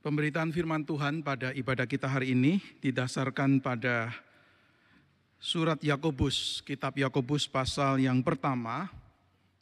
[0.00, 4.08] Pemberitaan firman Tuhan pada ibadah kita hari ini didasarkan pada
[5.36, 8.88] surat Yakobus, kitab Yakobus pasal yang pertama.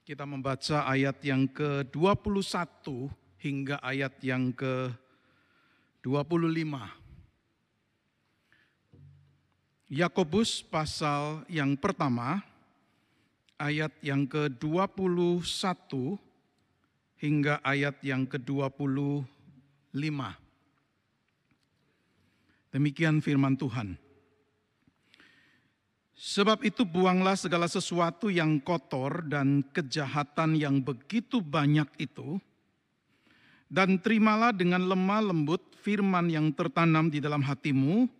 [0.06, 3.10] Kita membaca ayat yang ke-21
[3.42, 6.06] hingga ayat yang ke-25.
[9.90, 12.46] Yakobus pasal yang pertama
[13.58, 15.42] ayat yang ke-21
[17.18, 19.34] hingga ayat yang ke-25.
[22.68, 23.96] Demikian firman Tuhan.
[26.18, 32.42] Sebab itu buanglah segala sesuatu yang kotor dan kejahatan yang begitu banyak itu,
[33.70, 38.10] dan terimalah dengan lemah lembut firman yang tertanam di dalam hatimu,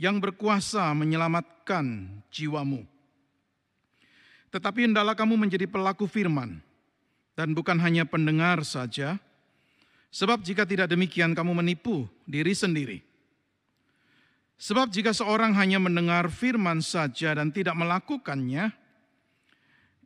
[0.00, 2.88] yang berkuasa menyelamatkan jiwamu.
[4.48, 6.64] Tetapi hendaklah kamu menjadi pelaku firman,
[7.36, 9.20] dan bukan hanya pendengar saja,
[10.10, 12.98] sebab jika tidak demikian kamu menipu diri sendiri.
[14.60, 18.68] Sebab jika seorang hanya mendengar firman saja dan tidak melakukannya,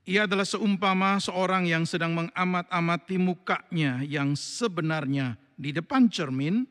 [0.04, 6.68] ia adalah seumpama seorang yang sedang mengamat-amati mukanya yang sebenarnya di depan cermin,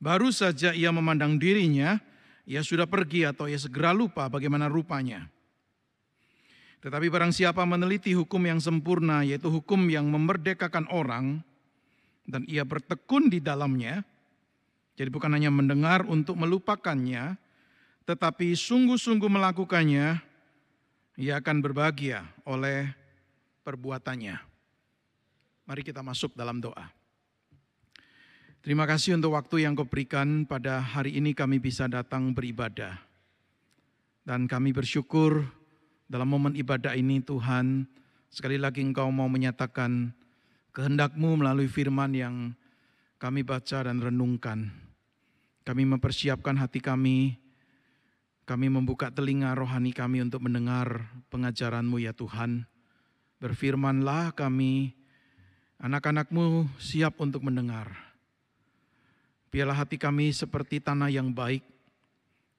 [0.00, 2.00] baru saja ia memandang dirinya,
[2.48, 5.28] ia sudah pergi atau ia segera lupa bagaimana rupanya.
[6.78, 11.42] Tetapi barang siapa meneliti hukum yang sempurna, yaitu hukum yang memerdekakan orang,
[12.28, 14.04] dan ia bertekun di dalamnya,
[15.00, 17.40] jadi bukan hanya mendengar untuk melupakannya,
[18.04, 20.20] tetapi sungguh-sungguh melakukannya,
[21.16, 22.92] ia akan berbahagia oleh
[23.64, 24.36] perbuatannya.
[25.64, 26.92] Mari kita masuk dalam doa.
[28.58, 33.00] Terima kasih untuk waktu yang kau berikan pada hari ini kami bisa datang beribadah.
[34.26, 35.46] Dan kami bersyukur
[36.04, 37.86] dalam momen ibadah ini Tuhan,
[38.28, 40.12] sekali lagi Engkau mau menyatakan
[40.78, 42.54] kehendakmu melalui firman yang
[43.18, 44.70] kami baca dan renungkan.
[45.66, 47.34] Kami mempersiapkan hati kami,
[48.46, 52.62] kami membuka telinga rohani kami untuk mendengar pengajaran-Mu ya Tuhan.
[53.42, 54.94] Berfirmanlah kami,
[55.82, 57.90] anak-anak-Mu siap untuk mendengar.
[59.50, 61.66] Biarlah hati kami seperti tanah yang baik,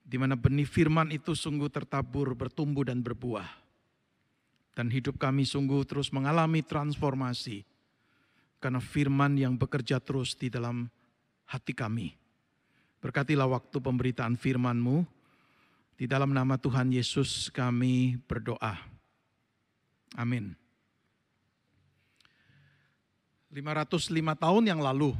[0.04, 3.48] di mana benih firman itu sungguh tertabur, bertumbuh dan berbuah.
[4.76, 7.64] Dan hidup kami sungguh terus mengalami transformasi,
[8.60, 10.92] karena firman yang bekerja terus di dalam
[11.48, 12.14] hati kami.
[13.00, 15.08] Berkatilah waktu pemberitaan firman-Mu.
[16.00, 18.80] Di dalam nama Tuhan Yesus kami berdoa.
[20.16, 20.56] Amin.
[23.52, 25.12] 505 tahun yang lalu,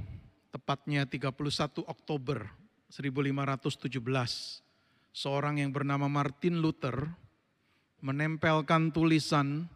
[0.54, 2.48] tepatnya 31 Oktober
[2.94, 3.90] 1517,
[5.12, 7.10] seorang yang bernama Martin Luther
[8.00, 9.68] menempelkan tulisan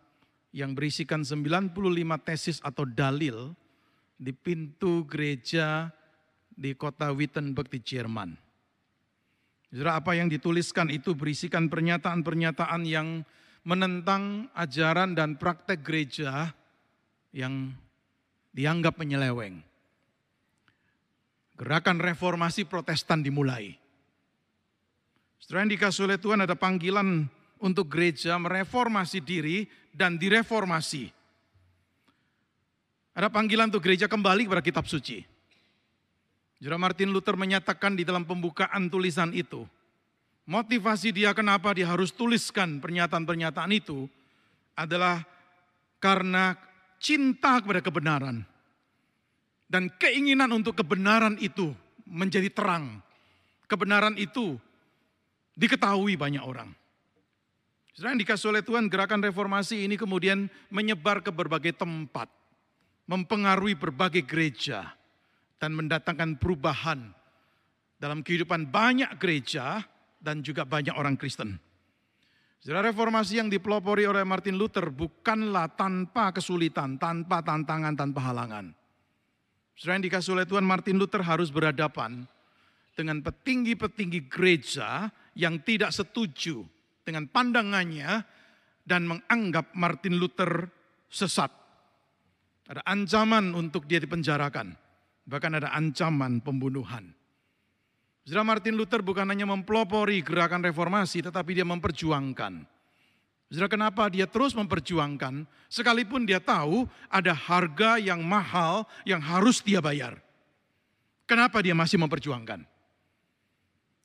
[0.54, 1.74] yang berisikan 95
[2.22, 3.58] tesis atau dalil
[4.16, 5.90] di pintu gereja
[6.54, 8.38] di kota Wittenberg di Jerman.
[9.74, 13.26] Saudara, apa yang dituliskan itu berisikan pernyataan-pernyataan yang
[13.66, 16.54] menentang ajaran dan praktek gereja
[17.34, 17.74] yang
[18.54, 19.66] dianggap menyeleweng.
[21.58, 23.74] Gerakan reformasi protestan dimulai.
[25.42, 27.26] Setelah yang dikasih oleh Tuhan ada panggilan
[27.64, 29.64] untuk gereja mereformasi diri
[29.96, 31.08] dan direformasi.
[33.16, 35.24] Ada panggilan untuk gereja kembali kepada kitab suci.
[36.60, 39.64] Saudara Martin Luther menyatakan di dalam pembukaan tulisan itu,
[40.44, 44.12] motivasi dia kenapa dia harus tuliskan pernyataan-pernyataan itu
[44.76, 45.24] adalah
[46.04, 46.58] karena
[47.00, 48.44] cinta kepada kebenaran
[49.70, 51.72] dan keinginan untuk kebenaran itu
[52.08, 53.00] menjadi terang.
[53.70, 54.58] Kebenaran itu
[55.56, 56.70] diketahui banyak orang.
[57.94, 62.26] Saudara yang dikasih oleh Tuhan, gerakan reformasi ini kemudian menyebar ke berbagai tempat,
[63.06, 64.98] mempengaruhi berbagai gereja
[65.62, 67.14] dan mendatangkan perubahan
[68.02, 69.86] dalam kehidupan banyak gereja
[70.18, 71.62] dan juga banyak orang Kristen.
[72.66, 78.74] Sejarah reformasi yang dipelopori oleh Martin Luther bukanlah tanpa kesulitan, tanpa tantangan, tanpa halangan.
[79.78, 82.26] Sejarah yang dikasih oleh Tuhan Martin Luther harus berhadapan
[82.98, 86.73] dengan petinggi-petinggi gereja yang tidak setuju
[87.04, 88.24] dengan pandangannya
[88.84, 90.68] dan menganggap Martin Luther
[91.08, 91.52] sesat.
[92.68, 94.76] Ada ancaman untuk dia dipenjarakan.
[95.24, 97.12] Bahkan ada ancaman pembunuhan.
[98.24, 102.64] Saudara Martin Luther bukan hanya mempelopori gerakan reformasi, tetapi dia memperjuangkan.
[103.52, 109.84] Saudara kenapa dia terus memperjuangkan, sekalipun dia tahu ada harga yang mahal yang harus dia
[109.84, 110.24] bayar.
[111.28, 112.73] Kenapa dia masih memperjuangkan?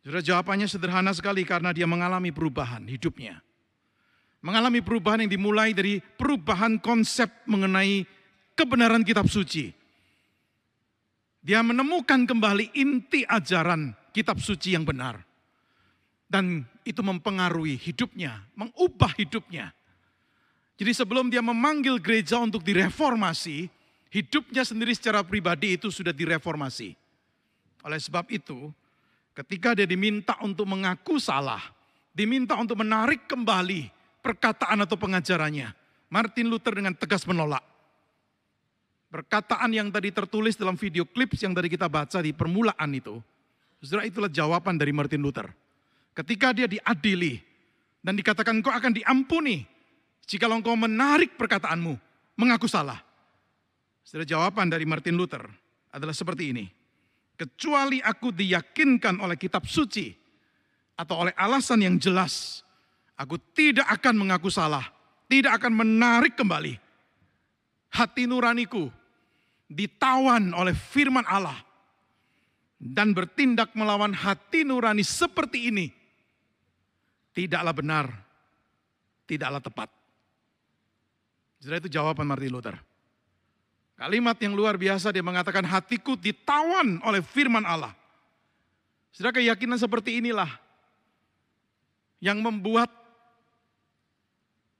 [0.02, 3.42] Saudara jawabannya sederhana sekali karena dia mengalami perubahan hidupnya.
[4.38, 8.06] Mengalami perubahan yang dimulai dari perubahan konsep mengenai
[8.54, 9.74] kebenaran kitab suci
[11.38, 15.22] Dia menemukan kembali inti ajaran kitab suci yang benar.
[16.28, 19.72] Dan itu mempengaruhi hidupnya, mengubah hidupnya.
[20.76, 23.66] Jadi sebelum dia memanggil gereja untuk direformasi,
[24.12, 26.92] hidupnya sendiri secara pribadi itu sudah direformasi.
[27.82, 28.68] Oleh sebab itu,
[29.38, 31.62] ketika dia diminta untuk mengaku salah,
[32.11, 33.87] diminta untuk menarik kembali
[34.19, 35.70] perkataan atau pengajarannya,
[36.11, 37.62] Martin Luther dengan tegas menolak.
[39.08, 43.23] Perkataan yang tadi tertulis dalam video clips yang tadi kita baca di permulaan itu,
[43.81, 45.49] saudara itulah jawaban dari Martin Luther.
[46.12, 47.38] Ketika dia diadili
[48.02, 49.62] dan dikatakan kau akan diampuni
[50.29, 51.94] jika engkau menarik perkataanmu,
[52.37, 53.00] mengaku salah.
[54.02, 55.46] Saudara jawaban dari Martin Luther
[55.88, 56.77] adalah seperti ini.
[57.38, 60.11] Kecuali aku diyakinkan oleh kitab suci
[60.99, 62.67] atau oleh alasan yang jelas,
[63.14, 64.82] aku tidak akan mengaku salah,
[65.31, 66.88] tidak akan menarik kembali
[67.94, 68.90] hati nuraniku
[69.69, 71.56] ditawan oleh firman Allah
[72.79, 75.87] dan bertindak melawan hati nurani seperti ini
[77.34, 78.06] tidaklah benar,
[79.26, 79.88] tidaklah tepat.
[81.58, 82.76] Jadi itu jawaban Martin Luther.
[83.98, 87.90] Kalimat yang luar biasa dia mengatakan hatiku ditawan oleh firman Allah.
[89.10, 90.48] Sudah keyakinan seperti inilah
[92.22, 92.86] yang membuat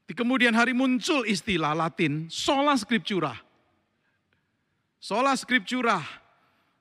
[0.07, 3.49] di kemudian hari muncul istilah Latin sola scriptura
[4.99, 6.03] Sola Scriptura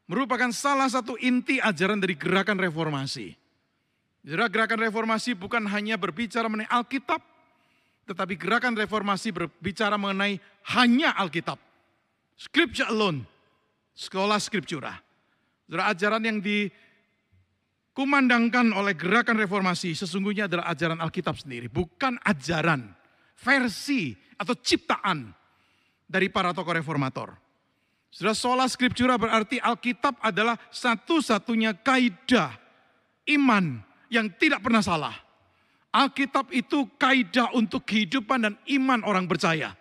[0.09, 3.37] merupakan salah satu inti ajaran dari gerakan reformasi.
[4.25, 7.21] Jadi gerakan reformasi bukan hanya berbicara mengenai Alkitab,
[8.09, 10.41] tetapi gerakan reformasi berbicara mengenai
[10.73, 11.61] hanya Alkitab.
[12.37, 13.25] Scripture alone,
[13.97, 14.93] sekolah scriptura.
[15.65, 22.93] Jadi ajaran yang dikumandangkan oleh gerakan reformasi sesungguhnya adalah ajaran Alkitab sendiri, bukan ajaran,
[23.41, 25.33] versi atau ciptaan
[26.05, 27.33] dari para tokoh reformator.
[28.13, 32.53] Sudah sola scriptura berarti Alkitab adalah satu-satunya kaidah
[33.33, 33.81] iman
[34.13, 35.17] yang tidak pernah salah.
[35.89, 39.73] Alkitab itu kaidah untuk kehidupan dan iman orang percaya.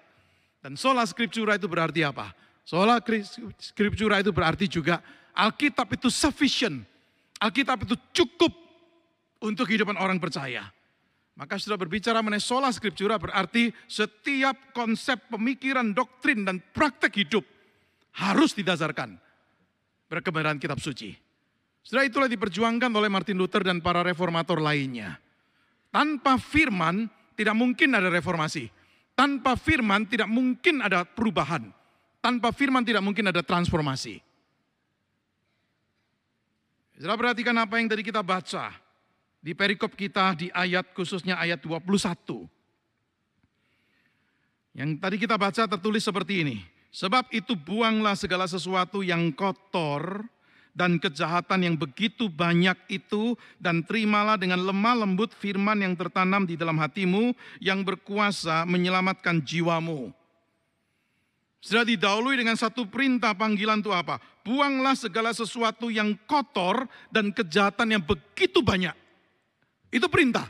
[0.65, 2.35] Dan sola scriptura itu berarti apa?
[2.67, 2.99] Sola
[3.63, 4.99] scriptura itu berarti juga
[5.39, 6.83] Alkitab itu sufficient.
[7.39, 8.51] Alkitab itu cukup
[9.39, 10.67] untuk kehidupan orang percaya.
[11.37, 17.45] Maka sudah berbicara mengenai sola scriptura berarti setiap konsep pemikiran, doktrin, dan praktek hidup
[18.17, 19.15] harus didasarkan
[20.09, 21.13] berkebenaran kitab suci.
[21.85, 25.21] Setelah itulah diperjuangkan oleh Martin Luther dan para reformator lainnya.
[25.93, 28.67] Tanpa firman tidak mungkin ada reformasi.
[29.13, 31.69] Tanpa firman tidak mungkin ada perubahan.
[32.27, 34.19] Tanpa firman tidak mungkin ada transformasi.
[36.99, 38.75] Setelah perhatikan apa yang tadi kita baca
[39.39, 41.87] di perikop kita di ayat khususnya ayat 21.
[44.75, 46.67] Yang tadi kita baca tertulis seperti ini.
[46.91, 50.27] Sebab itu buanglah segala sesuatu yang kotor
[50.75, 56.59] dan kejahatan yang begitu banyak itu dan terimalah dengan lemah lembut firman yang tertanam di
[56.59, 60.11] dalam hatimu yang berkuasa menyelamatkan jiwamu.
[61.61, 64.23] Sudah didahului dengan satu perintah panggilan itu apa?
[64.47, 68.95] Buanglah segala sesuatu yang kotor dan kejahatan yang begitu banyak.
[69.91, 70.47] Itu perintah.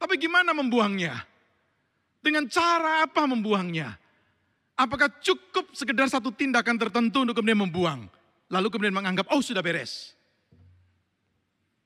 [0.00, 1.24] Tapi gimana membuangnya?
[2.20, 3.96] Dengan cara apa membuangnya?
[4.76, 8.00] Apakah cukup sekedar satu tindakan tertentu untuk kemudian membuang?
[8.48, 10.16] Lalu kemudian menganggap, oh sudah beres.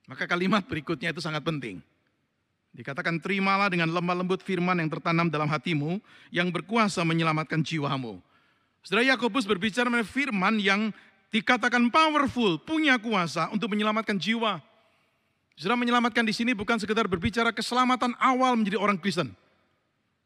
[0.06, 1.82] Maka kalimat berikutnya itu sangat penting.
[2.74, 6.02] Dikatakan terimalah dengan lemah lembut firman yang tertanam dalam hatimu
[6.34, 8.18] yang berkuasa menyelamatkan jiwamu.
[8.82, 10.90] Saudara Yakobus berbicara mengenai firman yang
[11.30, 14.58] dikatakan powerful, punya kuasa untuk menyelamatkan jiwa.
[15.54, 19.30] Saudara menyelamatkan di sini bukan sekedar berbicara keselamatan awal menjadi orang Kristen.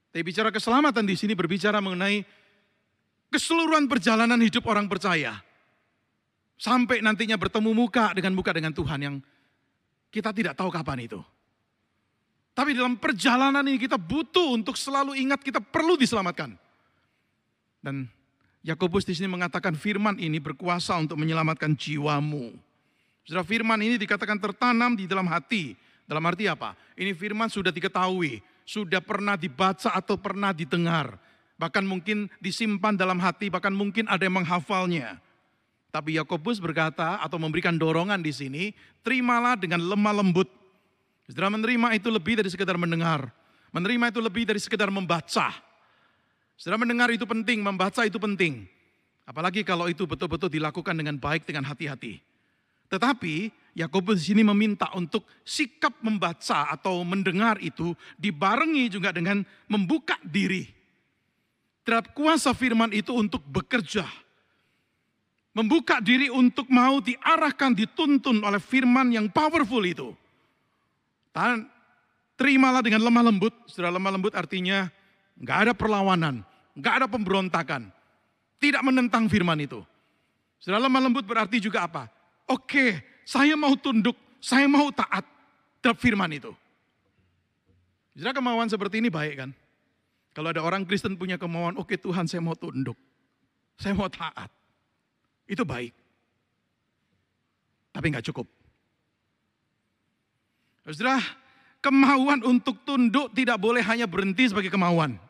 [0.08, 2.24] Tapi bicara keselamatan di sini berbicara mengenai
[3.28, 5.36] keseluruhan perjalanan hidup orang percaya.
[6.56, 9.16] Sampai nantinya bertemu muka dengan muka dengan Tuhan yang
[10.08, 11.20] kita tidak tahu kapan itu.
[12.58, 16.58] Tapi dalam perjalanan ini kita butuh untuk selalu ingat kita perlu diselamatkan.
[17.78, 18.10] Dan
[18.66, 22.58] Yakobus di sini mengatakan firman ini berkuasa untuk menyelamatkan jiwamu.
[23.22, 25.78] Sudah firman ini dikatakan tertanam di dalam hati.
[26.02, 26.74] Dalam arti apa?
[26.98, 31.14] Ini firman sudah diketahui, sudah pernah dibaca atau pernah didengar
[31.58, 35.18] bahkan mungkin disimpan dalam hati, bahkan mungkin ada yang menghafalnya.
[35.90, 38.64] Tapi Yakobus berkata atau memberikan dorongan di sini,
[39.02, 40.46] terimalah dengan lemah lembut.
[41.28, 43.28] Setelah menerima itu lebih dari sekedar mendengar.
[43.68, 45.52] Menerima itu lebih dari sekedar membaca.
[46.56, 48.64] Setelah mendengar itu penting, membaca itu penting.
[49.28, 52.24] Apalagi kalau itu betul-betul dilakukan dengan baik, dengan hati-hati.
[52.88, 60.16] Tetapi Yakobus di sini meminta untuk sikap membaca atau mendengar itu dibarengi juga dengan membuka
[60.24, 60.78] diri
[61.84, 64.08] terhadap kuasa firman itu untuk bekerja.
[65.56, 70.12] Membuka diri untuk mau diarahkan, dituntun oleh firman yang powerful itu.
[71.34, 71.68] Dan
[72.34, 73.54] terimalah dengan lemah lembut.
[73.66, 74.90] Sudah lemah lembut artinya
[75.38, 76.42] nggak ada perlawanan,
[76.74, 77.90] nggak ada pemberontakan.
[78.58, 79.82] Tidak menentang firman itu.
[80.58, 82.10] Sudah lemah lembut berarti juga apa?
[82.50, 85.22] Oke, saya mau tunduk, saya mau taat
[85.78, 86.50] terhadap firman itu.
[88.18, 89.50] Jadi kemauan seperti ini baik kan?
[90.34, 92.98] Kalau ada orang Kristen punya kemauan, oke Tuhan saya mau tunduk,
[93.78, 94.50] saya mau taat.
[95.46, 95.94] Itu baik.
[97.94, 98.57] Tapi nggak cukup.
[100.88, 101.20] Saudara,
[101.84, 105.20] kemauan untuk tunduk tidak boleh hanya berhenti sebagai kemauan.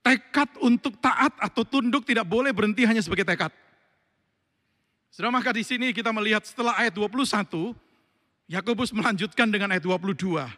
[0.00, 3.52] Tekad untuk taat atau tunduk tidak boleh berhenti hanya sebagai tekad.
[5.12, 7.76] Saudara, maka di sini kita melihat setelah ayat 21,
[8.48, 10.48] Yakobus melanjutkan dengan ayat 22.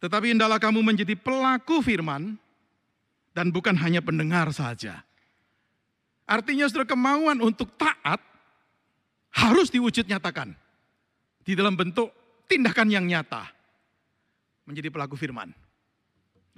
[0.00, 2.40] Tetapi indahlah kamu menjadi pelaku firman
[3.36, 5.04] dan bukan hanya pendengar saja.
[6.24, 8.22] Artinya saudara kemauan untuk taat
[9.34, 10.56] harus diwujud nyatakan.
[11.44, 12.19] Di dalam bentuk
[12.50, 13.46] tindakan yang nyata.
[14.66, 15.54] Menjadi pelaku firman.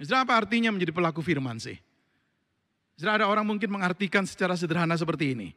[0.01, 1.77] Saudara apa artinya menjadi pelaku firman sih?
[2.97, 5.49] Saudara ada orang mungkin mengartikan secara sederhana seperti ini.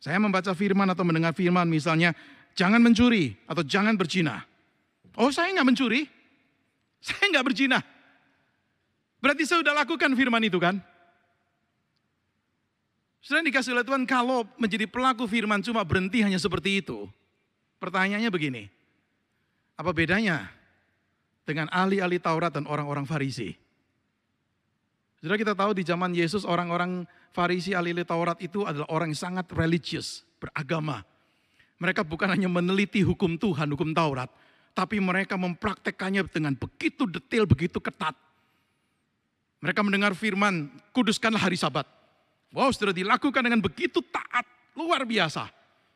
[0.00, 2.16] Saya membaca firman atau mendengar firman misalnya,
[2.56, 4.44] jangan mencuri atau jangan berzina.
[5.16, 6.04] Oh saya nggak mencuri,
[7.00, 7.78] saya nggak berzina.
[9.22, 10.76] Berarti saya sudah lakukan firman itu kan?
[13.24, 17.08] Sudah dikasih oleh Tuhan kalau menjadi pelaku firman cuma berhenti hanya seperti itu.
[17.80, 18.68] Pertanyaannya begini,
[19.74, 20.50] apa bedanya
[21.42, 23.54] dengan ahli-ahli Taurat dan orang-orang Farisi?
[25.24, 29.48] Sudah kita tahu di zaman Yesus orang-orang Farisi ahli Taurat itu adalah orang yang sangat
[29.56, 31.00] religius, beragama.
[31.80, 34.28] Mereka bukan hanya meneliti hukum Tuhan, hukum Taurat,
[34.76, 38.14] tapi mereka mempraktekannya dengan begitu detail, begitu ketat.
[39.64, 41.88] Mereka mendengar firman, kuduskanlah hari sabat.
[42.52, 44.44] Wow, sudah dilakukan dengan begitu taat,
[44.76, 45.48] luar biasa.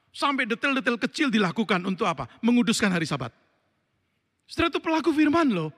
[0.08, 2.26] Sampai detail-detail kecil dilakukan untuk apa?
[2.40, 3.30] Menguduskan hari sabat.
[4.48, 5.70] Setelah itu pelaku firman loh.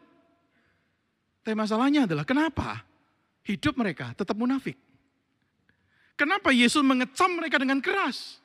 [1.43, 2.87] Tapi masalahnya adalah kenapa
[3.43, 4.79] hidup mereka tetap munafik?
[6.15, 8.39] Kenapa Yesus mengecam mereka dengan keras?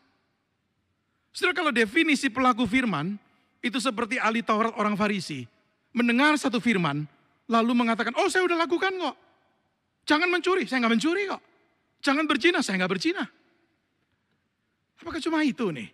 [1.36, 3.20] Saudara kalau definisi pelaku firman,
[3.60, 5.44] itu seperti ahli Taurat orang Farisi.
[5.92, 7.04] Mendengar satu firman,
[7.52, 9.16] lalu mengatakan, oh saya udah lakukan kok.
[10.08, 11.44] Jangan mencuri, saya nggak mencuri kok.
[12.00, 13.28] Jangan berzina, saya nggak berzina.
[15.04, 15.92] Apakah cuma itu nih?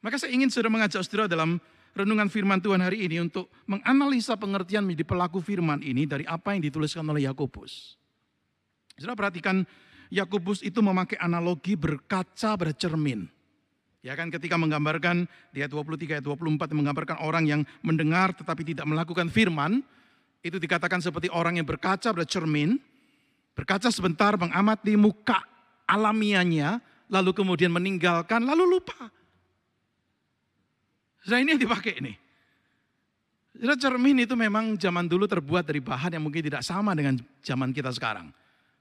[0.00, 1.60] Maka saya ingin saudara mengajak saudara dalam
[1.96, 6.60] renungan firman Tuhan hari ini untuk menganalisa pengertian menjadi pelaku firman ini dari apa yang
[6.60, 7.96] dituliskan oleh Yakobus.
[9.00, 9.64] Saudara perhatikan
[10.12, 13.24] Yakobus itu memakai analogi berkaca pada cermin.
[14.04, 18.86] Ya kan ketika menggambarkan di ayat 23 ayat 24 menggambarkan orang yang mendengar tetapi tidak
[18.86, 19.82] melakukan firman,
[20.46, 22.78] itu dikatakan seperti orang yang berkaca pada cermin,
[23.56, 25.42] berkaca sebentar mengamati muka
[25.90, 26.78] alamiahnya,
[27.10, 29.15] lalu kemudian meninggalkan, lalu lupa.
[31.26, 32.14] Nah ini yang dipakai ini.
[33.56, 37.88] cermin itu memang zaman dulu terbuat dari bahan yang mungkin tidak sama dengan zaman kita
[37.90, 38.28] sekarang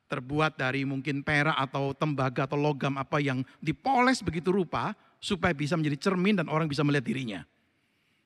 [0.05, 5.73] terbuat dari mungkin perak atau tembaga atau logam apa yang dipoles begitu rupa supaya bisa
[5.73, 7.41] menjadi cermin dan orang bisa melihat dirinya.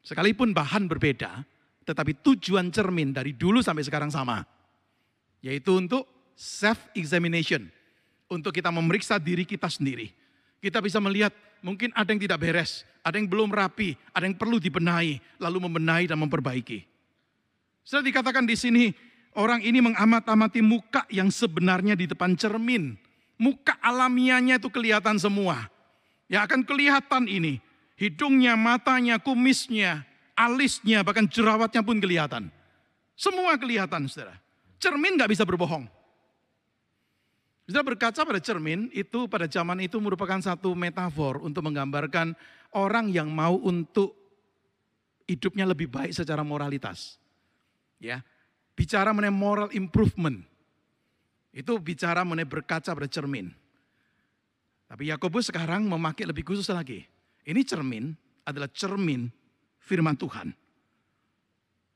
[0.03, 1.43] Sekalipun bahan berbeda,
[1.87, 4.43] tetapi tujuan cermin dari dulu sampai sekarang sama.
[5.39, 6.03] Yaitu untuk
[6.35, 7.71] self examination,
[8.27, 10.11] untuk kita memeriksa diri kita sendiri.
[10.59, 14.59] Kita bisa melihat mungkin ada yang tidak beres, ada yang belum rapi, ada yang perlu
[14.59, 16.85] dibenahi, lalu membenahi dan memperbaiki.
[17.83, 18.85] Sudah dikatakan di sini
[19.37, 22.97] Orang ini mengamat-amati muka yang sebenarnya di depan cermin.
[23.37, 25.69] Muka alamiahnya itu kelihatan semua.
[26.25, 27.61] Ya akan kelihatan ini.
[27.99, 32.51] Hidungnya, matanya, kumisnya, alisnya, bahkan jerawatnya pun kelihatan.
[33.13, 34.39] Semua kelihatan, saudara.
[34.79, 35.87] Cermin nggak bisa berbohong.
[37.69, 42.33] Saudara berkaca pada cermin, itu pada zaman itu merupakan satu metafor untuk menggambarkan
[42.73, 44.17] orang yang mau untuk
[45.29, 47.21] hidupnya lebih baik secara moralitas.
[48.01, 48.25] Ya,
[48.73, 50.41] bicara mengenai moral improvement.
[51.53, 53.53] Itu bicara mengenai berkaca pada cermin.
[54.89, 57.05] Tapi Yakobus sekarang memakai lebih khusus lagi.
[57.45, 58.09] Ini cermin
[58.49, 59.29] adalah cermin
[59.77, 60.49] firman Tuhan.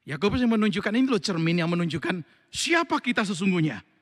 [0.06, 2.22] Yakobus yang menunjukkan ini loh cermin yang menunjukkan
[2.54, 3.93] siapa kita sesungguhnya.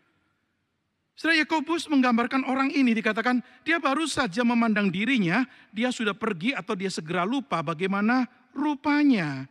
[1.16, 6.74] Setelah Yakobus menggambarkan orang ini dikatakan dia baru saja memandang dirinya, dia sudah pergi atau
[6.74, 8.26] dia segera lupa bagaimana
[8.56, 9.46] rupanya.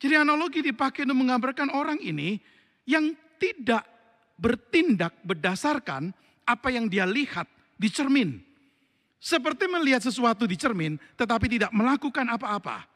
[0.00, 2.40] Jadi analogi dipakai untuk menggambarkan orang ini
[2.88, 3.84] yang tidak
[4.40, 6.12] bertindak berdasarkan
[6.48, 7.44] apa yang dia lihat
[7.76, 8.40] di cermin.
[9.20, 12.88] Seperti melihat sesuatu di cermin tetapi tidak melakukan apa-apa.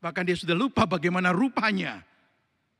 [0.00, 2.04] Bahkan dia sudah lupa bagaimana rupanya.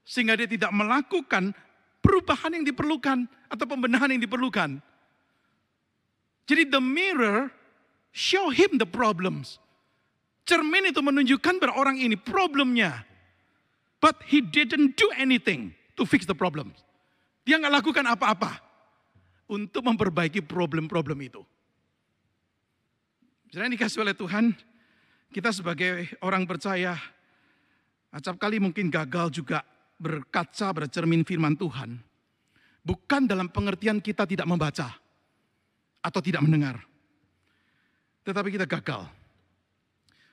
[0.04, 1.52] Sehingga dia tidak melakukan
[2.00, 4.80] perubahan yang diperlukan atau pembenahan yang diperlukan.
[6.50, 7.52] Jadi the mirror
[8.11, 9.62] show him the problems.
[10.49, 13.07] Cermin itu menunjukkan pada orang ini problemnya.
[14.00, 16.80] But he didn't do anything to fix the problems.
[17.45, 18.59] Dia nggak lakukan apa-apa
[19.47, 21.42] untuk memperbaiki problem-problem itu.
[23.50, 24.54] Misalnya dikasih oleh Tuhan,
[25.30, 26.99] kita sebagai orang percaya,
[28.11, 29.62] acap kali mungkin gagal juga
[30.00, 32.00] berkaca bercermin firman Tuhan.
[32.80, 34.88] Bukan dalam pengertian kita tidak membaca
[36.00, 36.80] atau tidak mendengar.
[38.25, 39.04] Tetapi kita gagal.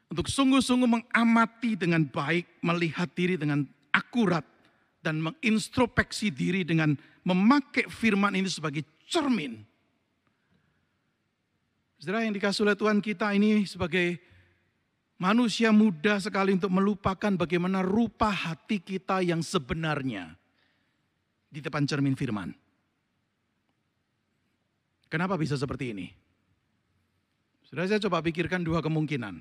[0.07, 4.47] Untuk sungguh-sungguh mengamati dengan baik, melihat diri dengan akurat,
[5.03, 9.63] dan mengintrospeksi diri dengan memakai firman ini sebagai cermin.
[11.95, 14.19] Saudara yang dikasih oleh Tuhan kita ini sebagai
[15.17, 20.37] manusia muda sekali untuk melupakan bagaimana rupa hati kita yang sebenarnya
[21.49, 22.53] di depan cermin firman.
[25.09, 26.07] Kenapa bisa seperti ini?
[27.65, 29.39] Sudah saya coba pikirkan dua kemungkinan.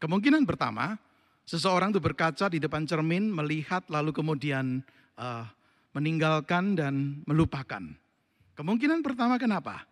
[0.00, 0.96] Kemungkinan pertama,
[1.44, 4.80] seseorang itu berkaca di depan cermin, melihat lalu kemudian
[5.18, 5.44] uh,
[5.92, 7.82] meninggalkan dan melupakan.
[8.54, 9.84] Kemungkinan pertama kenapa?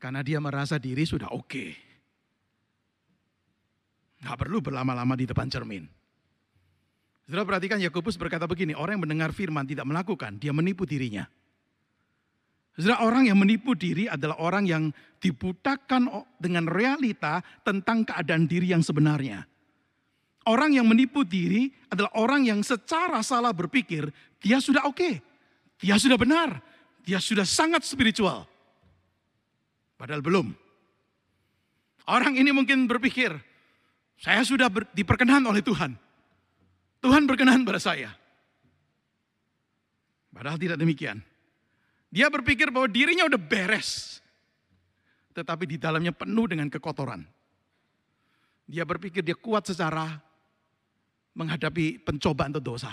[0.00, 1.48] Karena dia merasa diri sudah oke.
[1.48, 1.85] Okay.
[4.26, 5.86] Gak perlu berlama-lama di depan cermin.
[7.30, 11.30] Saudara perhatikan Yakobus berkata begini, orang yang mendengar firman tidak melakukan, dia menipu dirinya.
[12.74, 14.84] Saudara orang yang menipu diri adalah orang yang
[15.22, 16.10] dibutakan
[16.42, 19.46] dengan realita tentang keadaan diri yang sebenarnya.
[20.46, 24.06] Orang yang menipu diri adalah orang yang secara salah berpikir,
[24.38, 25.14] dia sudah oke, okay,
[25.82, 26.62] dia sudah benar,
[27.02, 28.46] dia sudah sangat spiritual.
[29.98, 30.54] Padahal belum.
[32.06, 33.34] Orang ini mungkin berpikir,
[34.16, 35.92] saya sudah ber, diperkenan oleh Tuhan.
[37.04, 38.10] Tuhan berkenan pada saya.
[40.32, 41.20] Padahal tidak demikian.
[42.12, 44.20] Dia berpikir bahwa dirinya udah beres.
[45.36, 47.20] Tetapi di dalamnya penuh dengan kekotoran.
[48.66, 50.16] Dia berpikir dia kuat secara
[51.36, 52.92] menghadapi pencobaan atau dosa.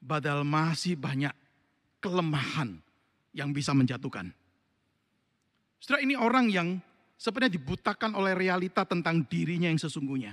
[0.00, 1.32] Padahal masih banyak
[2.00, 2.80] kelemahan
[3.32, 4.28] yang bisa menjatuhkan.
[5.80, 6.68] Setelah ini orang yang
[7.20, 10.32] sebenarnya dibutakan oleh realita tentang dirinya yang sesungguhnya.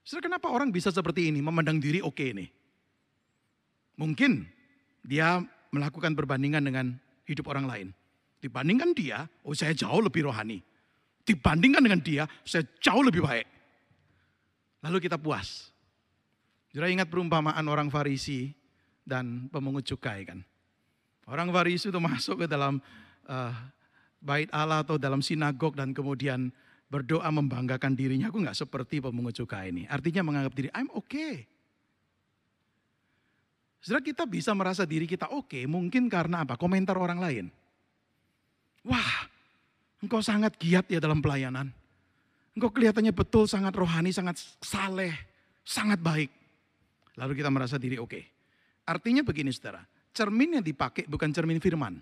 [0.00, 2.48] Setelah kenapa orang bisa seperti ini, memandang diri oke ini?
[4.00, 4.48] Mungkin
[5.04, 6.96] dia melakukan perbandingan dengan
[7.28, 7.88] hidup orang lain.
[8.40, 10.64] Dibandingkan dia, oh saya jauh lebih rohani.
[11.22, 13.46] Dibandingkan dengan dia, saya jauh lebih baik.
[14.82, 15.70] Lalu kita puas.
[16.72, 18.50] Jadi ingat perumpamaan orang Farisi
[19.04, 20.40] dan pemungut cukai kan.
[21.28, 22.82] Orang Farisi itu masuk ke dalam
[23.30, 23.54] uh,
[24.22, 26.54] bait Allah atau dalam sinagog dan kemudian
[26.86, 28.30] berdoa membanggakan dirinya.
[28.30, 29.84] Aku nggak seperti pemungut cukai ini.
[29.90, 31.50] Artinya menganggap diri, I'm okay.
[33.82, 36.54] Saudara kita bisa merasa diri kita oke okay, mungkin karena apa?
[36.54, 37.46] Komentar orang lain.
[38.86, 39.26] Wah,
[39.98, 41.74] engkau sangat giat ya dalam pelayanan.
[42.54, 45.10] Engkau kelihatannya betul sangat rohani, sangat saleh,
[45.66, 46.30] sangat baik.
[47.18, 48.10] Lalu kita merasa diri oke.
[48.12, 48.24] Okay.
[48.86, 49.82] Artinya begini saudara,
[50.14, 51.98] cermin yang dipakai bukan cermin firman.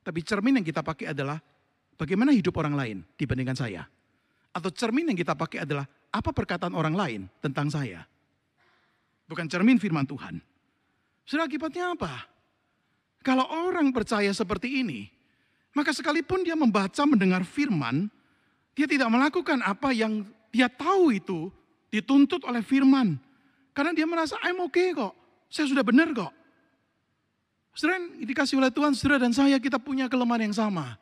[0.00, 1.36] Tapi cermin yang kita pakai adalah
[1.98, 3.84] bagaimana hidup orang lain dibandingkan saya.
[4.54, 8.06] Atau cermin yang kita pakai adalah apa perkataan orang lain tentang saya.
[9.28, 10.40] Bukan cermin firman Tuhan.
[11.28, 12.24] Sudah akibatnya apa?
[13.20, 15.04] Kalau orang percaya seperti ini,
[15.76, 18.08] maka sekalipun dia membaca mendengar firman,
[18.72, 21.52] dia tidak melakukan apa yang dia tahu itu
[21.92, 23.20] dituntut oleh firman.
[23.76, 25.12] Karena dia merasa, I'm okay kok.
[25.52, 26.32] Saya sudah benar kok.
[27.76, 30.98] Saudara dikasih oleh Tuhan, saudara dan saya kita punya kelemahan yang sama.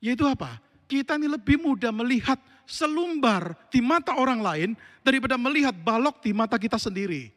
[0.00, 0.60] Yaitu apa?
[0.86, 4.70] Kita ini lebih mudah melihat selumbar di mata orang lain
[5.02, 7.30] daripada melihat balok di mata kita sendiri.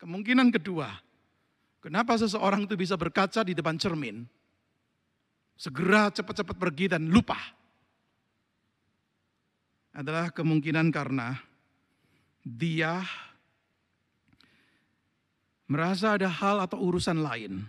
[0.00, 0.88] Kemungkinan kedua,
[1.84, 4.24] kenapa seseorang itu bisa berkaca di depan cermin,
[5.60, 7.36] segera cepat-cepat pergi dan lupa.
[9.92, 11.36] Adalah kemungkinan karena
[12.40, 13.04] dia
[15.68, 17.60] merasa ada hal atau urusan lain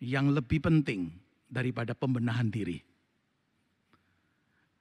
[0.00, 1.12] yang lebih penting
[1.46, 2.80] daripada pembenahan diri.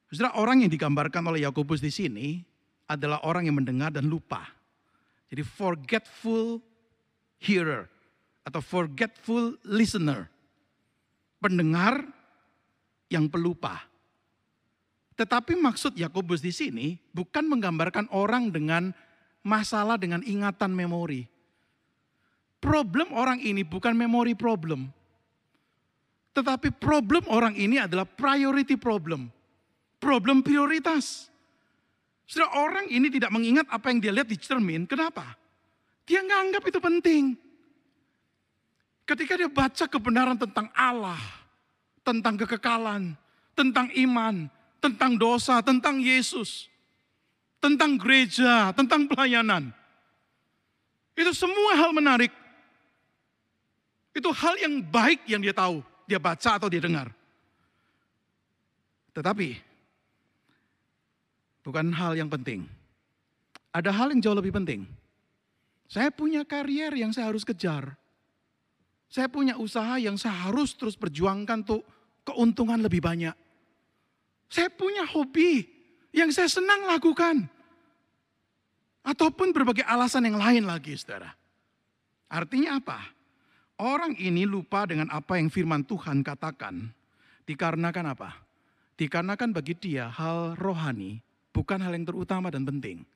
[0.09, 2.41] Saudara, orang yang digambarkan oleh Yakobus di sini
[2.89, 4.41] adalah orang yang mendengar dan lupa.
[5.29, 6.57] Jadi forgetful
[7.37, 7.85] hearer
[8.41, 10.25] atau forgetful listener.
[11.37, 12.01] Pendengar
[13.13, 13.85] yang pelupa.
[15.13, 18.89] Tetapi maksud Yakobus di sini bukan menggambarkan orang dengan
[19.45, 21.27] masalah dengan ingatan memori.
[22.59, 24.91] Problem orang ini bukan memori problem.
[26.39, 29.27] Tetapi problem orang ini adalah priority problem.
[29.99, 31.27] Problem prioritas.
[32.23, 34.87] Sudah orang ini tidak mengingat apa yang dia lihat di cermin.
[34.87, 35.35] Kenapa?
[36.07, 37.23] Dia nggak anggap itu penting.
[39.03, 41.19] Ketika dia baca kebenaran tentang Allah,
[42.07, 43.19] tentang kekekalan,
[43.51, 44.47] tentang iman,
[44.79, 46.71] tentang dosa, tentang Yesus,
[47.59, 49.75] tentang gereja, tentang pelayanan.
[51.19, 52.31] Itu semua hal menarik.
[54.15, 57.13] Itu hal yang baik yang dia tahu, dia baca atau dia dengar.
[59.13, 59.49] Tetapi
[61.61, 62.65] bukan hal yang penting.
[63.69, 64.89] Ada hal yang jauh lebih penting.
[65.85, 67.93] Saya punya karier yang saya harus kejar.
[69.09, 71.81] Saya punya usaha yang saya harus terus perjuangkan untuk
[72.25, 73.33] keuntungan lebih banyak.
[74.49, 75.65] Saya punya hobi
[76.13, 77.45] yang saya senang lakukan.
[79.05, 81.33] Ataupun berbagai alasan yang lain lagi, saudara.
[82.29, 83.18] Artinya apa?
[83.79, 86.91] Orang ini lupa dengan apa yang firman Tuhan katakan.
[87.47, 88.35] Dikarenakan apa?
[88.99, 91.23] Dikarenakan bagi dia hal rohani
[91.55, 93.07] bukan hal yang terutama dan penting.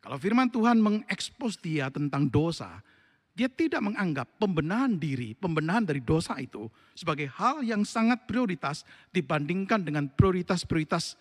[0.00, 2.80] Kalau firman Tuhan mengekspos dia tentang dosa,
[3.36, 9.84] dia tidak menganggap pembenahan diri, pembenahan dari dosa itu sebagai hal yang sangat prioritas dibandingkan
[9.84, 11.20] dengan prioritas-prioritas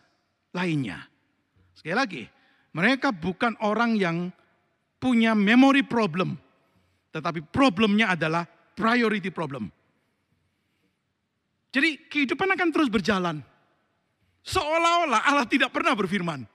[0.56, 1.04] lainnya.
[1.76, 2.23] Sekali lagi,
[2.71, 4.32] mereka bukan orang yang
[4.97, 6.39] punya memory problem,
[7.12, 9.74] tetapi problemnya adalah priority problem.
[11.74, 13.42] Jadi kehidupan akan terus berjalan.
[14.46, 16.46] Seolah-olah Allah tidak pernah berfirman.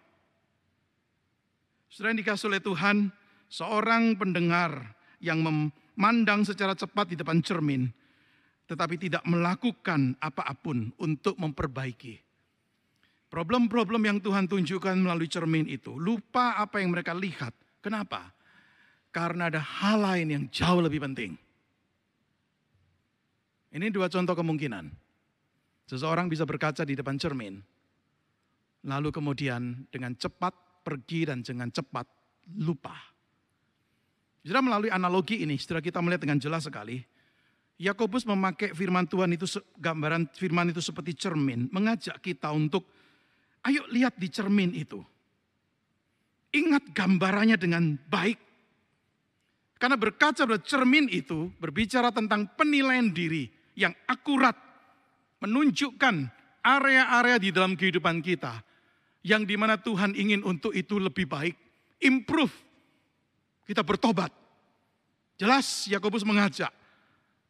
[1.93, 3.13] Sudah dikasih oleh Tuhan,
[3.53, 7.85] seorang pendengar yang memandang secara cepat di depan cermin,
[8.65, 12.17] tetapi tidak melakukan apa-apun untuk memperbaiki.
[13.29, 17.53] Problem-problem yang Tuhan tunjukkan melalui cermin itu, lupa apa yang mereka lihat.
[17.85, 18.33] Kenapa?
[19.13, 21.37] Karena ada hal lain yang jauh lebih penting.
[23.73, 24.85] Ini dua contoh kemungkinan.
[25.89, 27.57] Seseorang bisa berkaca di depan cermin,
[28.85, 30.53] lalu kemudian dengan cepat
[30.85, 32.07] pergi dan dengan cepat
[32.61, 32.95] lupa.
[34.45, 37.01] Saudara melalui analogi ini, setelah kita melihat dengan jelas sekali,
[37.81, 39.49] Yakobus memakai firman Tuhan itu
[39.81, 42.85] gambaran firman itu seperti cermin, mengajak kita untuk
[43.65, 45.01] ayo lihat di cermin itu.
[46.53, 48.39] Ingat gambarannya dengan baik.
[49.81, 54.55] Karena berkaca pada cermin itu berbicara tentang penilaian diri yang akurat,
[55.43, 56.31] menunjukkan
[56.63, 58.63] area-area di dalam kehidupan kita
[59.23, 61.55] yang di mana Tuhan ingin untuk itu lebih baik,
[62.03, 62.53] improve
[63.67, 64.31] kita bertobat.
[65.39, 66.71] Jelas Yakobus mengajak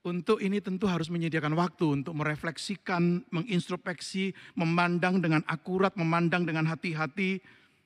[0.03, 7.41] untuk ini tentu harus menyediakan waktu untuk merefleksikan, mengintrospeksi, memandang dengan akurat, memandang dengan hati-hati.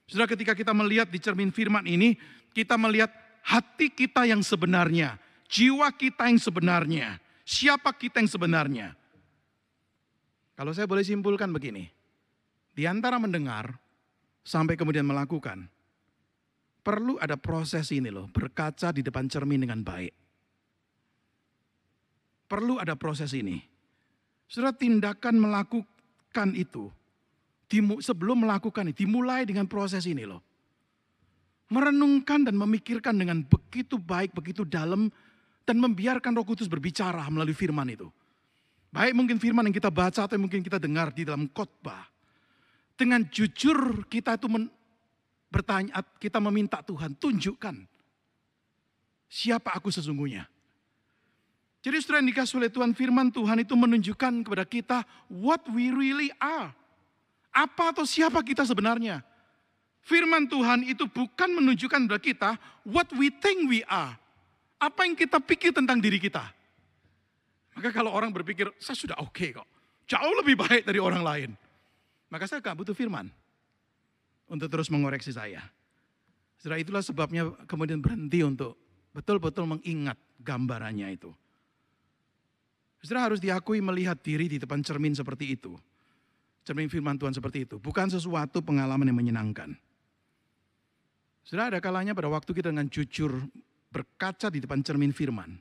[0.07, 2.15] Sudah ketika kita melihat di cermin firman ini,
[2.55, 3.11] kita melihat
[3.43, 8.89] hati kita yang sebenarnya, jiwa kita yang sebenarnya, siapa kita yang sebenarnya.
[10.59, 11.87] Kalau saya boleh simpulkan begini,
[12.75, 13.79] di antara mendengar
[14.43, 15.71] sampai kemudian melakukan,
[16.83, 20.13] perlu ada proses ini loh, berkaca di depan cermin dengan baik.
[22.51, 23.59] Perlu ada proses ini.
[24.47, 26.89] Sudah tindakan melakukan itu,
[27.99, 30.41] sebelum melakukan itu, dimulai dengan proses ini loh.
[31.67, 35.11] Merenungkan dan memikirkan dengan begitu baik, begitu dalam,
[35.67, 38.07] dan membiarkan roh kudus berbicara melalui firman itu.
[38.95, 42.07] Baik mungkin firman yang kita baca atau mungkin kita dengar di dalam khotbah.
[42.97, 44.49] Dengan jujur kita itu
[45.53, 47.77] bertanya, kita meminta Tuhan, tunjukkan
[49.29, 50.49] siapa aku sesungguhnya.
[51.85, 54.99] Jadi setelah yang dikasih oleh Tuhan, firman Tuhan itu menunjukkan kepada kita
[55.29, 56.75] what we really are.
[57.55, 59.23] Apa atau siapa kita sebenarnya.
[60.03, 62.51] Firman Tuhan itu bukan menunjukkan kepada kita
[62.87, 64.19] what we think we are.
[64.77, 66.45] Apa yang kita pikir tentang diri kita.
[67.77, 69.69] Maka kalau orang berpikir, saya sudah oke okay kok.
[70.09, 71.51] Jauh lebih baik dari orang lain.
[72.33, 73.29] Maka saya gak butuh firman
[74.49, 75.61] untuk terus mengoreksi saya.
[76.57, 78.79] Setelah itulah sebabnya kemudian berhenti untuk
[79.13, 81.31] betul-betul mengingat gambarannya itu.
[83.05, 85.77] Saudara harus diakui melihat diri di depan cermin seperti itu.
[86.67, 87.77] Cermin firman Tuhan seperti itu.
[87.79, 89.79] Bukan sesuatu pengalaman yang menyenangkan.
[91.47, 93.47] Saudara ada kalanya pada waktu kita dengan jujur
[93.91, 95.57] berkaca di depan cermin firman.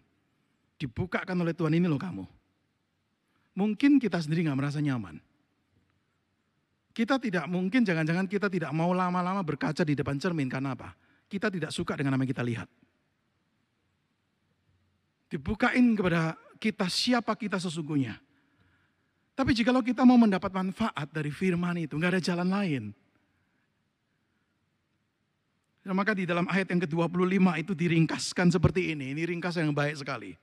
[0.76, 2.26] Dibukakan oleh Tuhan ini loh kamu.
[3.56, 5.18] Mungkin kita sendiri nggak merasa nyaman.
[6.96, 10.48] Kita tidak mungkin, jangan-jangan kita tidak mau lama-lama berkaca di depan cermin.
[10.48, 10.96] Karena apa?
[11.28, 12.70] Kita tidak suka dengan apa yang kita lihat.
[15.28, 18.16] Dibukain kepada kita siapa kita sesungguhnya.
[19.36, 22.84] Tapi jikalau kita mau mendapat manfaat dari firman itu, nggak ada jalan lain.
[25.86, 29.13] Dan maka di dalam ayat yang ke-25 itu diringkaskan seperti ini.
[29.13, 30.34] Ini ringkas yang baik sekali.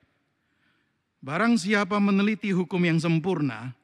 [1.18, 3.74] Barang siapa meneliti hukum yang sempurna,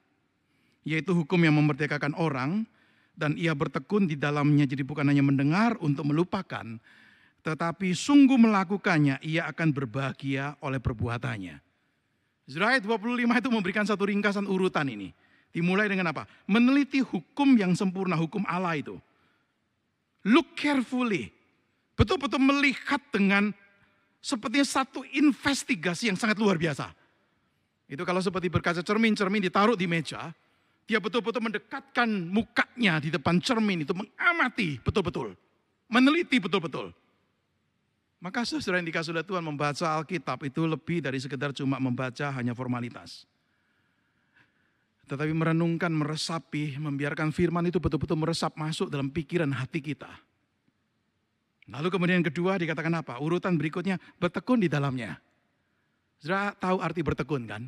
[0.87, 2.63] yaitu hukum yang memerdekakan orang,
[3.19, 6.79] dan ia bertekun di dalamnya, jadi bukan hanya mendengar untuk melupakan,
[7.43, 11.59] tetapi sungguh melakukannya, ia akan berbahagia oleh perbuatannya.
[12.49, 15.11] Zura 25 itu memberikan satu ringkasan urutan ini.
[15.51, 16.25] Dimulai dengan apa?
[16.47, 18.97] Meneliti hukum yang sempurna, hukum Allah itu.
[20.27, 21.38] Look carefully.
[21.99, 23.51] Betul-betul melihat dengan
[24.23, 26.95] sepertinya satu investigasi yang sangat luar biasa.
[27.91, 30.31] Itu kalau seperti berkaca cermin, cermin ditaruh di meja,
[30.87, 35.35] dia betul-betul mendekatkan mukanya di depan cermin itu mengamati betul-betul.
[35.91, 36.95] Meneliti betul-betul.
[38.23, 42.55] Maka saudara yang dikasih oleh Tuhan membaca Alkitab itu lebih dari sekedar cuma membaca hanya
[42.55, 43.27] formalitas.
[45.09, 50.28] Tetapi merenungkan, meresapi, membiarkan firman itu betul-betul meresap masuk dalam pikiran hati kita.
[51.69, 53.21] Lalu kemudian yang kedua dikatakan apa?
[53.21, 55.21] Urutan berikutnya bertekun di dalamnya.
[56.17, 57.63] Saudara tahu arti bertekun kan?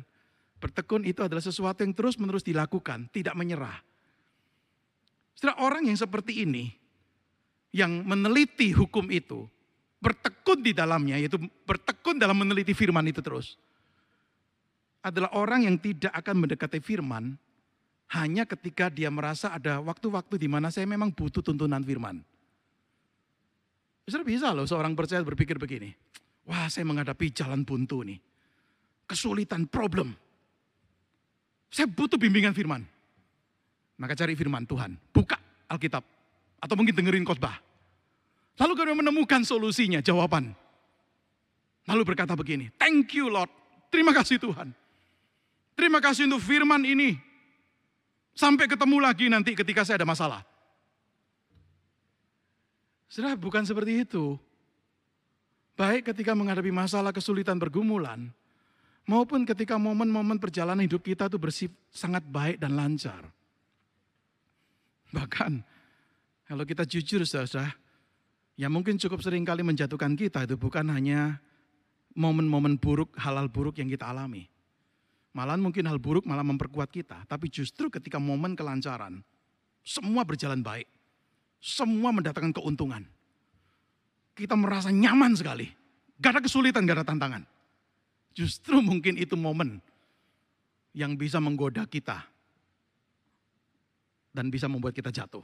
[0.57, 3.77] Bertekun itu adalah sesuatu yang terus-menerus dilakukan, tidak menyerah.
[5.37, 6.69] Saudara orang yang seperti ini,
[7.73, 9.45] yang meneliti hukum itu,
[10.01, 13.57] bertekun di dalamnya, yaitu bertekun dalam meneliti firman itu terus.
[15.01, 17.37] Adalah orang yang tidak akan mendekati firman
[18.13, 22.21] hanya ketika dia merasa ada waktu-waktu di mana saya memang butuh tuntunan firman.
[24.01, 25.93] Bisa bisa loh seorang percaya berpikir begini,
[26.49, 28.19] wah saya menghadapi jalan buntu nih,
[29.05, 30.13] kesulitan, problem.
[31.71, 32.83] Saya butuh bimbingan firman.
[34.01, 35.37] Maka cari firman Tuhan, buka
[35.69, 36.03] Alkitab.
[36.61, 37.71] Atau mungkin dengerin khotbah
[38.61, 40.53] Lalu kami menemukan solusinya, jawaban.
[41.89, 43.49] Lalu berkata begini, thank you Lord,
[43.89, 44.69] terima kasih Tuhan.
[45.73, 47.17] Terima kasih untuk firman ini.
[48.37, 50.45] Sampai ketemu lagi nanti ketika saya ada masalah.
[53.11, 54.39] Sudah bukan seperti itu.
[55.75, 58.31] Baik ketika menghadapi masalah kesulitan pergumulan,
[59.03, 63.27] maupun ketika momen-momen perjalanan hidup kita itu bersih, sangat baik dan lancar.
[65.11, 65.59] Bahkan
[66.47, 67.75] kalau kita jujur saudara,
[68.55, 71.43] yang mungkin cukup sering kali menjatuhkan kita itu bukan hanya
[72.15, 74.47] momen-momen buruk, halal buruk yang kita alami.
[75.35, 77.27] Malahan mungkin hal buruk malah memperkuat kita.
[77.27, 79.19] Tapi justru ketika momen kelancaran,
[79.83, 81.00] semua berjalan baik.
[81.61, 83.05] Semua mendatangkan keuntungan.
[84.33, 85.69] Kita merasa nyaman sekali.
[86.17, 87.45] Gak ada kesulitan, gak ada tantangan.
[88.33, 89.77] Justru mungkin itu momen
[90.97, 92.25] yang bisa menggoda kita.
[94.33, 95.43] Dan bisa membuat kita jatuh.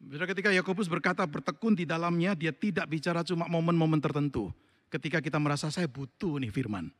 [0.00, 4.52] Saudara ketika Yakobus berkata bertekun di dalamnya, dia tidak bicara cuma momen-momen tertentu.
[4.92, 6.92] Ketika kita merasa saya butuh nih firman.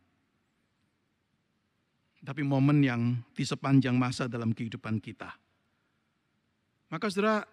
[2.21, 5.33] Tapi momen yang di sepanjang masa dalam kehidupan kita.
[6.91, 7.47] Maka saudara,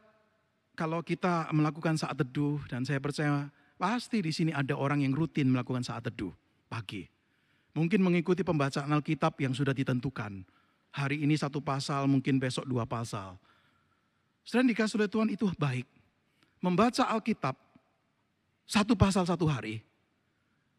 [0.74, 3.48] kalau kita melakukan saat teduh, dan saya percaya
[3.78, 6.34] pasti di sini ada orang yang rutin melakukan saat teduh
[6.66, 7.06] pagi.
[7.78, 10.42] Mungkin mengikuti pembacaan Alkitab yang sudah ditentukan.
[10.98, 13.38] Hari ini satu pasal, mungkin besok dua pasal
[14.48, 15.84] Saudara dikasih oleh Tuhan itu baik.
[16.64, 17.60] Membaca Alkitab
[18.64, 19.84] satu pasal satu hari,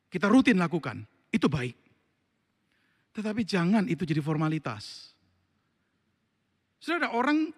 [0.09, 1.77] kita rutin lakukan, itu baik.
[3.13, 5.13] Tetapi jangan itu jadi formalitas.
[6.81, 7.53] Sudah ada orang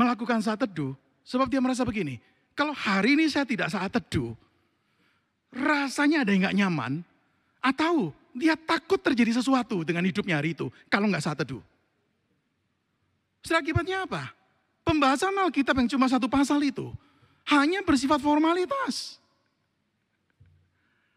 [0.00, 2.16] melakukan saat teduh, sebab dia merasa begini,
[2.56, 4.32] kalau hari ini saya tidak saat teduh,
[5.52, 6.92] rasanya ada yang gak nyaman,
[7.60, 11.60] atau dia takut terjadi sesuatu dengan hidupnya hari itu, kalau nggak saat teduh.
[13.44, 14.32] Setelah akibatnya apa?
[14.80, 16.88] Pembahasan Alkitab yang cuma satu pasal itu
[17.52, 19.20] hanya bersifat formalitas.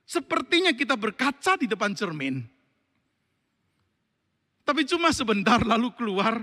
[0.04, 2.44] Sepertinya kita berkaca di depan cermin.
[4.64, 6.40] Tapi cuma sebentar lalu keluar,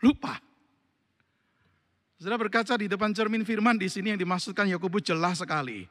[0.00, 0.45] lupa.
[2.16, 5.84] Sudah berkaca di depan cermin firman di sini yang dimaksudkan Yakobus jelas sekali.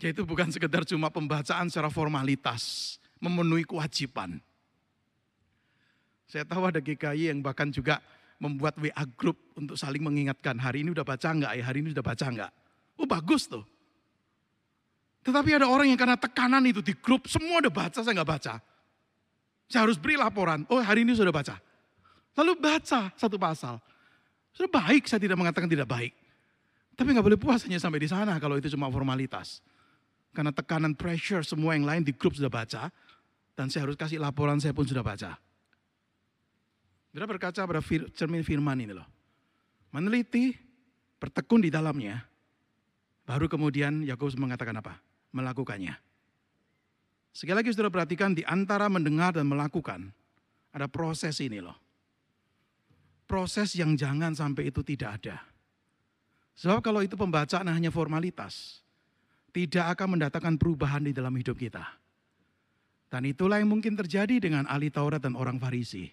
[0.00, 4.40] Yaitu bukan sekedar cuma pembacaan secara formalitas, memenuhi kewajiban.
[6.24, 8.00] Saya tahu ada GKI yang bahkan juga
[8.40, 10.56] membuat WA group untuk saling mengingatkan.
[10.56, 11.62] Hari ini udah baca enggak ya?
[11.68, 12.50] Hari ini sudah baca enggak?
[12.96, 13.60] Oh bagus tuh.
[15.20, 18.54] Tetapi ada orang yang karena tekanan itu di grup, semua udah baca, saya nggak baca.
[19.68, 21.60] Saya harus beri laporan, oh hari ini sudah baca.
[22.40, 23.76] Lalu baca satu pasal.
[24.56, 26.16] Sudah baik, saya tidak mengatakan tidak baik.
[26.96, 29.60] Tapi nggak boleh puas hanya sampai di sana kalau itu cuma formalitas.
[30.32, 32.88] Karena tekanan pressure semua yang lain di grup sudah baca.
[33.52, 35.36] Dan saya harus kasih laporan saya pun sudah baca.
[37.12, 39.04] Kita berkaca pada fir, cermin firman ini loh.
[39.92, 40.54] Meneliti,
[41.20, 42.24] bertekun di dalamnya,
[43.26, 44.96] baru kemudian Yakobus mengatakan apa?
[45.34, 45.92] Melakukannya.
[47.34, 50.14] Sekali lagi sudah perhatikan di antara mendengar dan melakukan,
[50.70, 51.89] ada proses ini loh.
[53.30, 55.38] Proses yang jangan sampai itu tidak ada.
[56.58, 58.82] Sebab kalau itu pembacaan hanya formalitas,
[59.54, 61.86] tidak akan mendatangkan perubahan di dalam hidup kita.
[63.06, 66.10] Dan itulah yang mungkin terjadi dengan ahli Taurat dan orang Farisi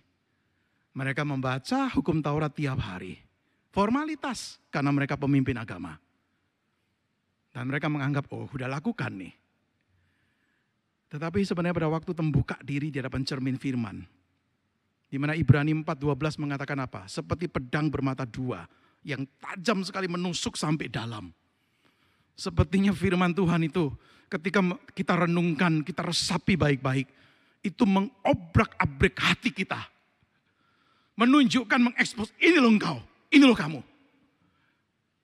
[0.98, 3.22] mereka membaca hukum Taurat tiap hari.
[3.70, 6.02] Formalitas karena mereka pemimpin agama.
[7.54, 9.34] Dan mereka menganggap, oh udah lakukan nih.
[11.14, 14.17] Tetapi sebenarnya pada waktu membuka diri di hadapan cermin firman.
[15.08, 17.08] Di mana Ibrani 4.12 mengatakan apa?
[17.08, 18.68] Seperti pedang bermata dua
[19.08, 21.32] yang tajam sekali menusuk sampai dalam.
[22.36, 23.88] Sepertinya firman Tuhan itu
[24.28, 24.60] ketika
[24.92, 27.08] kita renungkan, kita resapi baik-baik.
[27.64, 29.80] Itu mengobrak-abrik hati kita.
[31.18, 33.02] Menunjukkan, mengekspos, ini loh engkau,
[33.34, 33.82] ini loh kamu.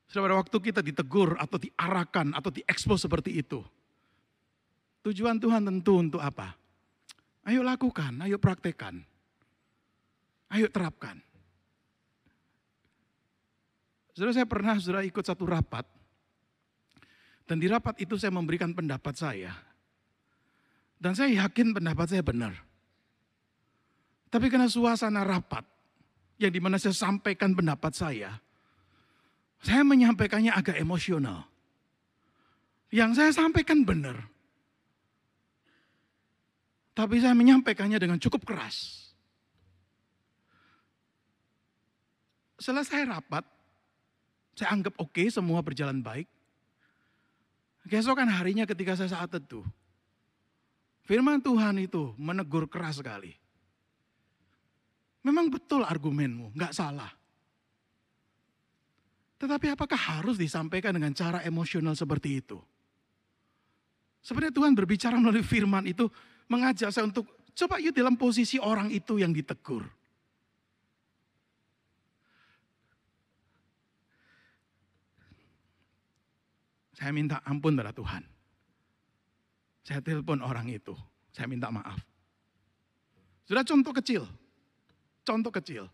[0.10, 3.66] Pada waktu kita ditegur atau diarahkan atau diekspos seperti itu
[5.04, 6.56] Tujuan Tuhan tentu untuk apa?
[7.44, 9.04] Ayo lakukan, ayo praktekkan.
[10.54, 11.18] Ayo terapkan.
[14.14, 15.90] Saudara saya pernah sudah ikut satu rapat.
[17.50, 19.50] Dan di rapat itu saya memberikan pendapat saya.
[21.02, 22.54] Dan saya yakin pendapat saya benar.
[24.30, 25.66] Tapi karena suasana rapat,
[26.38, 28.38] yang di mana saya sampaikan pendapat saya,
[29.60, 31.50] saya menyampaikannya agak emosional.
[32.94, 34.22] Yang saya sampaikan benar,
[36.94, 39.03] tapi saya menyampaikannya dengan cukup keras.
[42.62, 43.44] Selesai rapat,
[44.54, 46.30] saya anggap oke okay, semua berjalan baik.
[47.90, 49.66] Keesokan harinya ketika saya saat teduh,
[51.04, 53.36] firman Tuhan itu menegur keras sekali.
[55.24, 57.12] Memang betul argumenmu, nggak salah.
[59.40, 62.60] Tetapi apakah harus disampaikan dengan cara emosional seperti itu?
[64.24, 66.08] Sebenarnya Tuhan berbicara melalui firman itu
[66.48, 69.84] mengajak saya untuk coba yuk dalam posisi orang itu yang ditegur.
[77.04, 78.24] Saya minta ampun pada Tuhan.
[79.84, 80.96] Saya telepon orang itu,
[81.36, 82.00] saya minta maaf.
[83.44, 84.24] Sudah contoh kecil,
[85.28, 85.92] contoh kecil.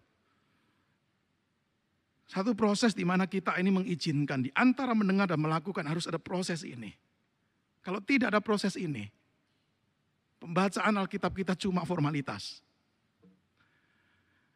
[2.29, 6.61] Satu proses di mana kita ini mengizinkan di antara mendengar dan melakukan harus ada proses
[6.61, 6.93] ini.
[7.81, 9.09] Kalau tidak ada proses ini,
[10.39, 12.63] Pembacaan Alkitab kita cuma formalitas.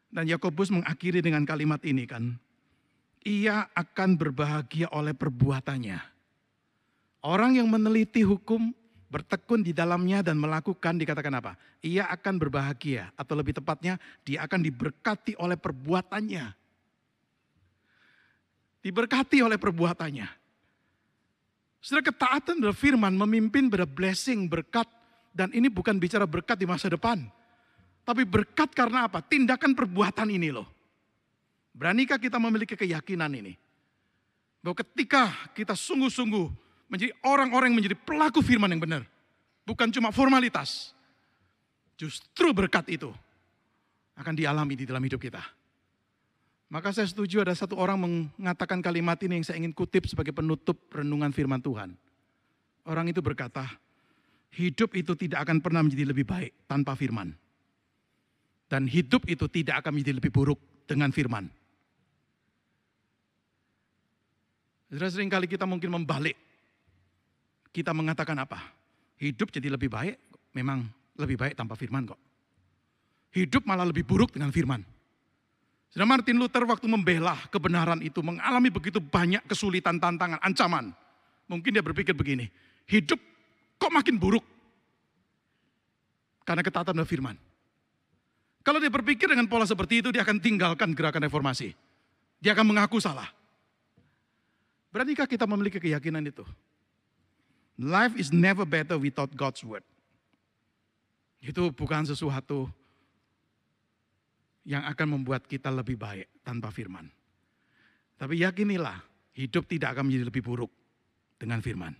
[0.08, 2.38] Dan Yakobus mengakhiri dengan kalimat ini kan.
[3.26, 6.13] Ia akan berbahagia oleh perbuatannya.
[7.24, 8.68] Orang yang meneliti hukum,
[9.08, 11.56] bertekun di dalamnya dan melakukan dikatakan apa?
[11.80, 13.96] Ia akan berbahagia atau lebih tepatnya
[14.28, 16.52] dia akan diberkati oleh perbuatannya.
[18.84, 20.28] Diberkati oleh perbuatannya.
[21.80, 24.84] Setelah ketaatan adalah firman memimpin pada blessing, berkat,
[25.32, 27.24] dan ini bukan bicara berkat di masa depan.
[28.04, 29.24] Tapi berkat karena apa?
[29.24, 30.68] Tindakan perbuatan ini loh.
[31.72, 33.56] Beranikah kita memiliki keyakinan ini?
[34.60, 39.02] Bahwa ketika kita sungguh-sungguh menjadi orang-orang yang menjadi pelaku firman yang benar.
[39.64, 40.92] Bukan cuma formalitas.
[41.96, 43.10] Justru berkat itu
[44.14, 45.40] akan dialami di dalam hidup kita.
[46.74, 48.02] Maka saya setuju ada satu orang
[48.34, 51.94] mengatakan kalimat ini yang saya ingin kutip sebagai penutup renungan firman Tuhan.
[52.84, 53.62] Orang itu berkata,
[54.58, 57.30] hidup itu tidak akan pernah menjadi lebih baik tanpa firman.
[58.66, 61.46] Dan hidup itu tidak akan menjadi lebih buruk dengan firman.
[64.90, 66.34] Sudah sering kali kita mungkin membalik.
[67.74, 68.62] Kita mengatakan apa?
[69.18, 70.14] Hidup jadi lebih baik,
[70.54, 70.86] memang
[71.18, 72.20] lebih baik tanpa firman kok.
[73.34, 74.86] Hidup malah lebih buruk dengan firman.
[75.90, 80.94] Sudah Martin Luther waktu membela kebenaran itu mengalami begitu banyak kesulitan, tantangan, ancaman.
[81.50, 82.46] Mungkin dia berpikir begini,
[82.86, 83.18] hidup
[83.78, 84.46] kok makin buruk?
[86.46, 87.34] Karena ketaatan dan firman.
[88.62, 91.74] Kalau dia berpikir dengan pola seperti itu, dia akan tinggalkan gerakan reformasi.
[92.38, 93.28] Dia akan mengaku salah.
[94.94, 96.46] Beranikah kita memiliki keyakinan itu?
[97.74, 99.82] Life is never better without God's word.
[101.42, 102.70] Itu bukan sesuatu
[104.64, 107.10] yang akan membuat kita lebih baik tanpa firman.
[108.16, 109.02] Tapi yakinilah,
[109.36, 110.70] hidup tidak akan menjadi lebih buruk
[111.36, 111.92] dengan firman.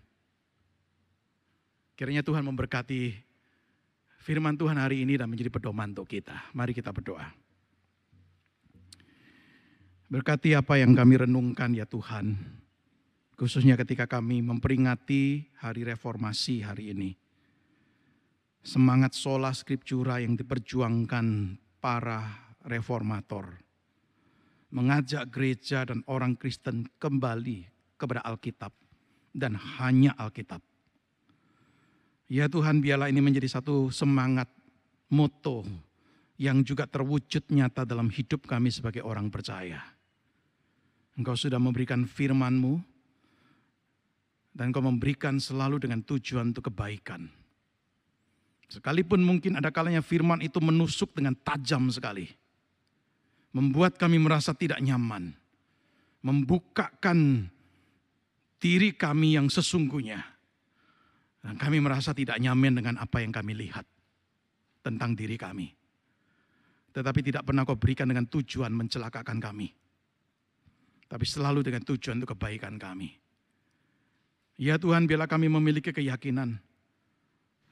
[1.99, 3.13] Kiranya Tuhan memberkati
[4.25, 6.51] firman Tuhan hari ini dan menjadi pedoman untuk kita.
[6.57, 7.29] Mari kita berdoa.
[10.09, 12.39] Berkati apa yang kami renungkan ya Tuhan.
[13.35, 17.11] Khususnya ketika kami memperingati hari reformasi hari ini.
[18.65, 22.25] Semangat sola scriptura yang diperjuangkan para
[22.65, 23.61] reformator.
[24.73, 27.69] Mengajak gereja dan orang Kristen kembali
[28.01, 28.73] kepada Alkitab.
[29.35, 30.63] Dan hanya Alkitab
[32.25, 34.49] Ya Tuhan biarlah ini menjadi satu semangat
[35.13, 35.61] moto
[36.41, 39.85] yang juga terwujud nyata dalam hidup kami sebagai orang percaya.
[41.15, 42.81] Engkau sudah memberikan firman-Mu
[44.55, 47.27] dan Engkau memberikan selalu dengan tujuan untuk kebaikan.
[48.71, 52.31] Sekalipun mungkin ada kalanya firman itu menusuk dengan tajam sekali.
[53.55, 55.35] Membuat kami merasa tidak nyaman.
[56.25, 57.51] Membukakan
[58.57, 60.25] diri kami yang sesungguhnya
[61.45, 63.85] Dan kami merasa tidak nyaman dengan apa yang kami lihat
[64.81, 65.69] tentang diri kami.
[66.97, 69.69] Tetapi tidak pernah kau berikan dengan tujuan mencelakakan kami.
[71.05, 73.24] Tapi selalu dengan tujuan untuk kebaikan kami.
[74.55, 76.55] Ya Tuhan, bila kami memiliki keyakinan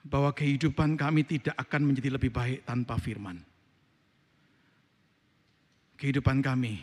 [0.03, 3.39] bahwa kehidupan kami tidak akan menjadi lebih baik tanpa firman.
[5.95, 6.83] Kehidupan kami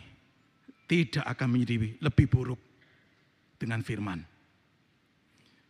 [0.88, 2.60] tidak akan menjadi lebih buruk
[3.60, 4.24] dengan firman.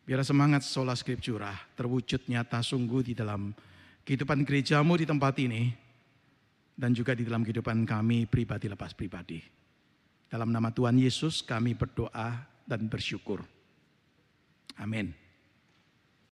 [0.07, 3.51] Biar semangat sola scriptura terwujud nyata sungguh di dalam
[4.07, 5.75] kehidupan gerejamu di tempat ini
[6.79, 9.43] dan juga di dalam kehidupan kami pribadi lepas pribadi.
[10.31, 13.43] Dalam nama Tuhan Yesus kami berdoa dan bersyukur.
[14.81, 15.20] Amin.